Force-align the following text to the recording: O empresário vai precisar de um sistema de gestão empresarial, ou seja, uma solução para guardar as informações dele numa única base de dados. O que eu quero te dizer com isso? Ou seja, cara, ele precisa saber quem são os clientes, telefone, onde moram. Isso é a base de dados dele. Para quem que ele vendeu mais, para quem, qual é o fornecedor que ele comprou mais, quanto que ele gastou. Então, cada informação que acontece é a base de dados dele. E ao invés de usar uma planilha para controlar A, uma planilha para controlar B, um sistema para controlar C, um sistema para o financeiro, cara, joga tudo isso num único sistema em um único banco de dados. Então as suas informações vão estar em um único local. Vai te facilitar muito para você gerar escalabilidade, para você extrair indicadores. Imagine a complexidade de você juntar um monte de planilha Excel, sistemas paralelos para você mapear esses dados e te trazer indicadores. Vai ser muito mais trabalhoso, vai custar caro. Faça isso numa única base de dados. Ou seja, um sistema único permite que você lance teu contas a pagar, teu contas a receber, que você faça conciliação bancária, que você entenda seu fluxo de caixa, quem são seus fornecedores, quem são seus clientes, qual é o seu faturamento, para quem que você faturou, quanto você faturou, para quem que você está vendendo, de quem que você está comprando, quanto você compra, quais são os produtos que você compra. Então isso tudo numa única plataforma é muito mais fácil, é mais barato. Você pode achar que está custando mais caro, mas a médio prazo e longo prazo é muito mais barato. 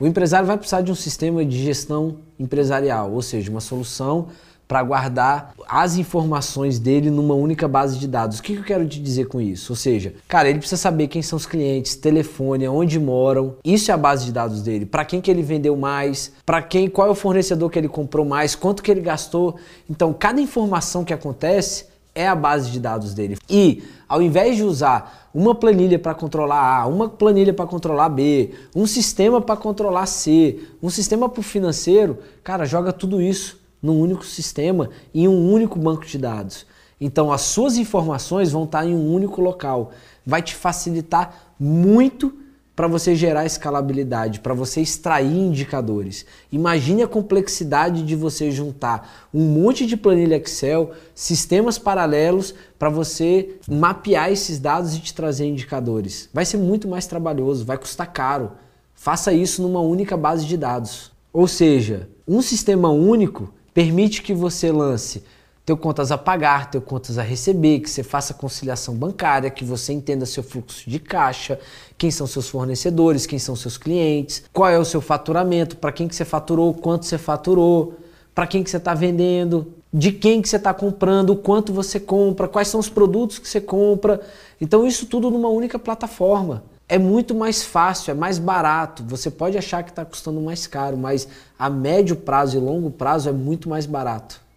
O 0.00 0.06
empresário 0.06 0.46
vai 0.46 0.56
precisar 0.56 0.80
de 0.80 0.90
um 0.90 0.94
sistema 0.94 1.44
de 1.44 1.62
gestão 1.62 2.16
empresarial, 2.38 3.12
ou 3.12 3.20
seja, 3.20 3.50
uma 3.50 3.60
solução 3.60 4.28
para 4.66 4.82
guardar 4.82 5.52
as 5.68 5.96
informações 5.96 6.78
dele 6.78 7.10
numa 7.10 7.34
única 7.34 7.68
base 7.68 7.98
de 7.98 8.08
dados. 8.08 8.38
O 8.38 8.42
que 8.42 8.54
eu 8.54 8.62
quero 8.62 8.88
te 8.88 8.98
dizer 8.98 9.26
com 9.26 9.42
isso? 9.42 9.72
Ou 9.72 9.76
seja, 9.76 10.14
cara, 10.26 10.48
ele 10.48 10.60
precisa 10.60 10.80
saber 10.80 11.08
quem 11.08 11.20
são 11.20 11.36
os 11.36 11.44
clientes, 11.44 11.96
telefone, 11.96 12.66
onde 12.66 12.98
moram. 12.98 13.56
Isso 13.62 13.90
é 13.90 13.94
a 13.94 13.98
base 13.98 14.24
de 14.24 14.32
dados 14.32 14.62
dele. 14.62 14.86
Para 14.86 15.04
quem 15.04 15.20
que 15.20 15.30
ele 15.30 15.42
vendeu 15.42 15.76
mais, 15.76 16.32
para 16.46 16.62
quem, 16.62 16.88
qual 16.88 17.08
é 17.08 17.10
o 17.10 17.14
fornecedor 17.14 17.68
que 17.68 17.78
ele 17.78 17.88
comprou 17.88 18.24
mais, 18.24 18.54
quanto 18.54 18.82
que 18.82 18.90
ele 18.90 19.02
gastou. 19.02 19.56
Então, 19.90 20.14
cada 20.14 20.40
informação 20.40 21.04
que 21.04 21.12
acontece 21.12 21.89
é 22.14 22.26
a 22.26 22.34
base 22.34 22.70
de 22.70 22.80
dados 22.80 23.14
dele. 23.14 23.36
E 23.48 23.82
ao 24.08 24.20
invés 24.20 24.56
de 24.56 24.64
usar 24.64 25.30
uma 25.32 25.54
planilha 25.54 25.98
para 25.98 26.14
controlar 26.14 26.80
A, 26.80 26.86
uma 26.86 27.08
planilha 27.08 27.54
para 27.54 27.66
controlar 27.66 28.08
B, 28.08 28.52
um 28.74 28.86
sistema 28.86 29.40
para 29.40 29.56
controlar 29.56 30.06
C, 30.06 30.60
um 30.82 30.90
sistema 30.90 31.28
para 31.28 31.40
o 31.40 31.44
financeiro, 31.44 32.18
cara, 32.42 32.64
joga 32.64 32.92
tudo 32.92 33.20
isso 33.20 33.60
num 33.82 34.00
único 34.00 34.24
sistema 34.24 34.90
em 35.14 35.28
um 35.28 35.52
único 35.52 35.78
banco 35.78 36.04
de 36.04 36.18
dados. 36.18 36.66
Então 37.00 37.32
as 37.32 37.42
suas 37.42 37.76
informações 37.78 38.52
vão 38.52 38.64
estar 38.64 38.84
em 38.84 38.94
um 38.94 39.12
único 39.12 39.40
local. 39.40 39.92
Vai 40.26 40.42
te 40.42 40.54
facilitar 40.54 41.54
muito 41.58 42.34
para 42.80 42.88
você 42.88 43.14
gerar 43.14 43.44
escalabilidade, 43.44 44.40
para 44.40 44.54
você 44.54 44.80
extrair 44.80 45.36
indicadores. 45.36 46.24
Imagine 46.50 47.02
a 47.02 47.06
complexidade 47.06 48.02
de 48.02 48.16
você 48.16 48.50
juntar 48.50 49.28
um 49.34 49.44
monte 49.44 49.84
de 49.84 49.98
planilha 49.98 50.36
Excel, 50.36 50.92
sistemas 51.14 51.78
paralelos 51.78 52.54
para 52.78 52.88
você 52.88 53.56
mapear 53.68 54.32
esses 54.32 54.58
dados 54.58 54.94
e 54.94 55.00
te 55.00 55.12
trazer 55.12 55.44
indicadores. 55.44 56.30
Vai 56.32 56.46
ser 56.46 56.56
muito 56.56 56.88
mais 56.88 57.06
trabalhoso, 57.06 57.66
vai 57.66 57.76
custar 57.76 58.10
caro. 58.14 58.52
Faça 58.94 59.30
isso 59.30 59.60
numa 59.60 59.82
única 59.82 60.16
base 60.16 60.46
de 60.46 60.56
dados. 60.56 61.12
Ou 61.34 61.46
seja, 61.46 62.08
um 62.26 62.40
sistema 62.40 62.88
único 62.88 63.52
permite 63.74 64.22
que 64.22 64.32
você 64.32 64.72
lance 64.72 65.22
teu 65.70 65.76
contas 65.76 66.10
a 66.10 66.18
pagar, 66.18 66.68
teu 66.68 66.82
contas 66.82 67.16
a 67.16 67.22
receber, 67.22 67.78
que 67.78 67.88
você 67.88 68.02
faça 68.02 68.34
conciliação 68.34 68.92
bancária, 68.92 69.48
que 69.48 69.64
você 69.64 69.92
entenda 69.92 70.26
seu 70.26 70.42
fluxo 70.42 70.90
de 70.90 70.98
caixa, 70.98 71.60
quem 71.96 72.10
são 72.10 72.26
seus 72.26 72.48
fornecedores, 72.48 73.24
quem 73.24 73.38
são 73.38 73.54
seus 73.54 73.78
clientes, 73.78 74.42
qual 74.52 74.68
é 74.68 74.76
o 74.76 74.84
seu 74.84 75.00
faturamento, 75.00 75.76
para 75.76 75.92
quem 75.92 76.08
que 76.08 76.16
você 76.16 76.24
faturou, 76.24 76.74
quanto 76.74 77.06
você 77.06 77.16
faturou, 77.16 77.94
para 78.34 78.48
quem 78.48 78.64
que 78.64 78.70
você 78.70 78.78
está 78.78 78.94
vendendo, 78.94 79.72
de 79.94 80.10
quem 80.10 80.42
que 80.42 80.48
você 80.48 80.56
está 80.56 80.74
comprando, 80.74 81.36
quanto 81.36 81.72
você 81.72 82.00
compra, 82.00 82.48
quais 82.48 82.66
são 82.66 82.80
os 82.80 82.88
produtos 82.88 83.38
que 83.38 83.48
você 83.48 83.60
compra. 83.60 84.20
Então 84.60 84.84
isso 84.84 85.06
tudo 85.06 85.30
numa 85.30 85.50
única 85.50 85.78
plataforma 85.78 86.64
é 86.88 86.98
muito 86.98 87.32
mais 87.32 87.62
fácil, 87.62 88.10
é 88.10 88.14
mais 88.14 88.40
barato. 88.40 89.04
Você 89.06 89.30
pode 89.30 89.56
achar 89.56 89.84
que 89.84 89.90
está 89.90 90.04
custando 90.04 90.40
mais 90.40 90.66
caro, 90.66 90.96
mas 90.96 91.28
a 91.56 91.70
médio 91.70 92.16
prazo 92.16 92.56
e 92.56 92.60
longo 92.60 92.90
prazo 92.90 93.28
é 93.28 93.32
muito 93.32 93.68
mais 93.68 93.86
barato. 93.86 94.49